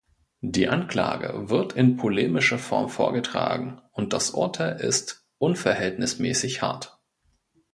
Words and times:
Die 0.41 0.67
Anklage 0.67 1.51
wird 1.51 1.73
in 1.73 1.95
polemischer 1.95 2.57
Form 2.57 2.89
vorgetragen 2.89 3.83
und 3.91 4.13
das 4.13 4.31
Urteil 4.31 4.77
ist 4.79 5.27
unverhältnismäßig 5.37 6.63
hart. 6.63 6.97